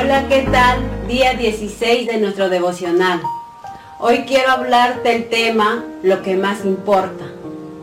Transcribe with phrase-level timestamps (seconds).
[0.00, 0.78] Hola, ¿qué tal?
[1.08, 3.20] Día 16 de nuestro devocional.
[3.98, 7.26] Hoy quiero hablarte del tema Lo que más importa.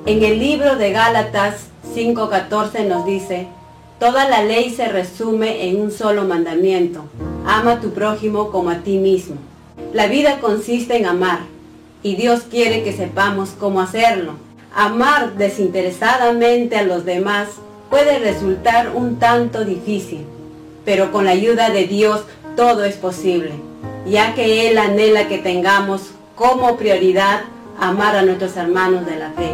[0.07, 3.45] En el libro de Gálatas 5:14 nos dice,
[3.99, 7.05] Toda la ley se resume en un solo mandamiento.
[7.45, 9.35] Ama a tu prójimo como a ti mismo.
[9.93, 11.41] La vida consiste en amar
[12.01, 14.33] y Dios quiere que sepamos cómo hacerlo.
[14.73, 17.47] Amar desinteresadamente a los demás
[17.91, 20.25] puede resultar un tanto difícil,
[20.87, 22.21] pero con la ayuda de Dios
[22.55, 23.51] todo es posible,
[24.09, 27.41] ya que Él anhela que tengamos como prioridad
[27.77, 29.51] amar a nuestros hermanos de la fe.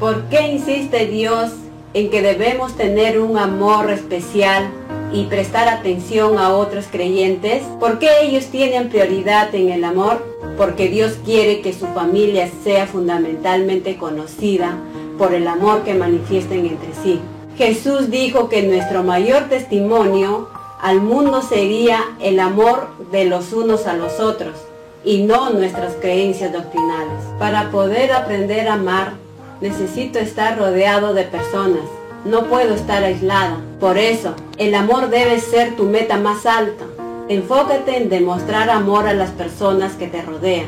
[0.00, 1.50] ¿Por qué insiste Dios
[1.92, 4.64] en que debemos tener un amor especial
[5.12, 7.62] y prestar atención a otros creyentes?
[7.78, 10.26] ¿Por qué ellos tienen prioridad en el amor?
[10.56, 14.78] Porque Dios quiere que su familia sea fundamentalmente conocida
[15.18, 17.20] por el amor que manifiesten entre sí.
[17.58, 20.48] Jesús dijo que nuestro mayor testimonio
[20.82, 24.56] al mundo sería el amor de los unos a los otros
[25.04, 27.22] y no nuestras creencias doctrinales.
[27.38, 29.12] Para poder aprender a amar,
[29.60, 31.84] necesito estar rodeado de personas.
[32.24, 33.58] No puedo estar aislada.
[33.78, 36.84] Por eso, el amor debe ser tu meta más alta.
[37.28, 40.66] Enfócate en demostrar amor a las personas que te rodean.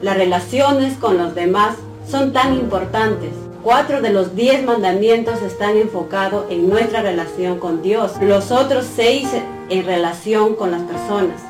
[0.00, 1.74] Las relaciones con los demás
[2.08, 3.32] son tan importantes.
[3.64, 8.12] Cuatro de los diez mandamientos están enfocados en nuestra relación con Dios.
[8.20, 9.26] Los otros seis
[9.70, 11.40] en relación con las personas.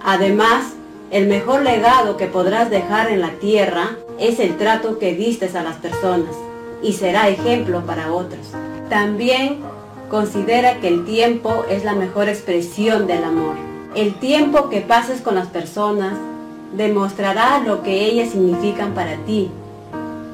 [0.00, 0.74] Además,
[1.10, 5.64] el mejor legado que podrás dejar en la tierra es el trato que distes a
[5.64, 6.36] las personas
[6.84, 8.52] y será ejemplo para otros.
[8.88, 9.58] También
[10.08, 13.56] considera que el tiempo es la mejor expresión del amor.
[13.96, 16.12] El tiempo que pases con las personas
[16.76, 19.50] demostrará lo que ellas significan para ti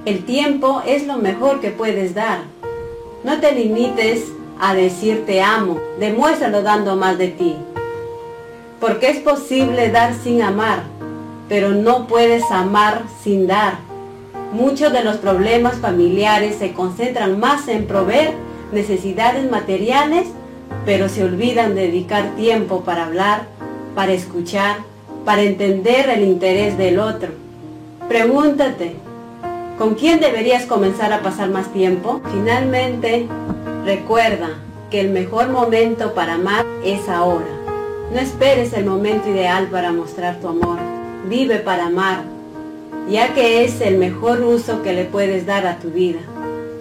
[0.06, 2.38] el tiempo es lo mejor que puedes dar.
[3.24, 4.22] No te limites
[4.60, 7.56] a decir te amo, demuéstralo dando más de ti.
[8.80, 10.84] Porque es posible dar sin amar,
[11.48, 13.78] pero no puedes amar sin dar.
[14.52, 18.32] Muchos de los problemas familiares se concentran más en proveer
[18.70, 20.28] necesidades materiales,
[20.84, 23.48] pero se olvidan de dedicar tiempo para hablar,
[23.96, 24.76] para escuchar,
[25.24, 27.30] para entender el interés del otro.
[28.08, 28.94] Pregúntate,
[29.78, 32.22] ¿Con quién deberías comenzar a pasar más tiempo?
[32.32, 33.28] Finalmente,
[33.84, 34.48] recuerda
[34.90, 37.44] que el mejor momento para amar es ahora.
[38.10, 40.78] No esperes el momento ideal para mostrar tu amor.
[41.28, 42.22] Vive para amar,
[43.10, 46.20] ya que es el mejor uso que le puedes dar a tu vida.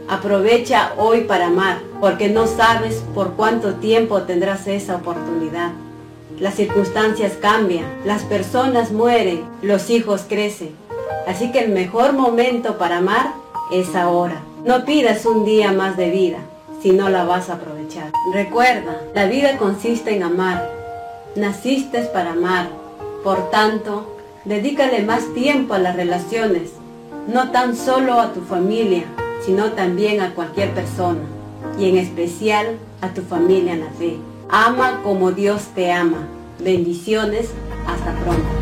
[0.08, 5.72] Aprovecha hoy para amar, porque no sabes por cuánto tiempo tendrás esa oportunidad.
[6.40, 10.85] Las circunstancias cambian, las personas mueren, los hijos crecen
[11.28, 13.34] Así que el mejor momento para amar
[13.72, 14.42] es ahora.
[14.64, 16.38] No pidas un día más de vida
[16.82, 18.12] si no la vas a aprovechar.
[18.34, 20.70] Recuerda, la vida consiste en amar.
[21.36, 22.70] Naciste para amar.
[23.24, 24.16] Por tanto,
[24.46, 26.74] dedícale más tiempo a las relaciones,
[27.28, 29.06] no tan solo a tu familia,
[29.44, 31.22] sino también a cualquier persona,
[31.80, 34.18] y en especial a tu familia en la fe.
[34.50, 36.28] Ama como Dios te ama.
[36.60, 37.50] Bendiciones.
[37.88, 38.55] Hasta pronto.